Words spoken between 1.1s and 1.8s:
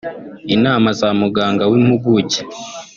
muganga